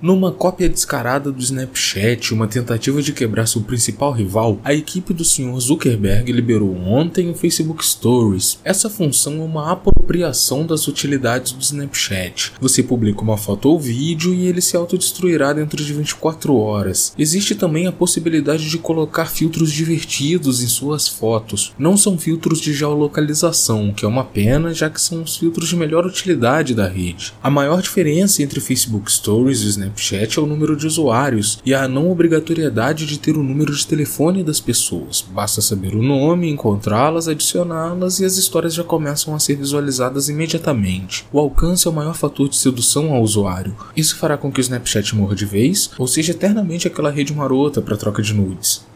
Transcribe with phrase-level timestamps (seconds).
[0.00, 5.24] Numa cópia descarada do Snapchat, uma tentativa de quebrar seu principal rival, a equipe do
[5.24, 5.58] Sr.
[5.58, 8.60] Zuckerberg liberou ontem o Facebook Stories.
[8.62, 12.52] Essa função é uma apropriação das utilidades do Snapchat.
[12.60, 17.12] Você publica uma foto ou vídeo e ele se autodestruirá dentro de 24 horas.
[17.18, 21.74] Existe também a possibilidade de colocar filtros divertidos em suas fotos.
[21.76, 25.74] Não são filtros de geolocalização, que é uma pena, já que são os filtros de
[25.74, 27.34] melhor utilidade da rede.
[27.42, 31.58] A maior diferença entre Facebook Stories e o Snapchat Snapchat é o número de usuários
[31.64, 35.24] e a não obrigatoriedade de ter o número de telefone das pessoas.
[35.30, 41.24] Basta saber o nome, encontrá-las, adicioná-las e as histórias já começam a ser visualizadas imediatamente.
[41.32, 43.74] O alcance é o maior fator de sedução ao usuário.
[43.96, 47.80] Isso fará com que o Snapchat morra de vez ou seja eternamente aquela rede marota
[47.80, 48.86] para troca de nudes.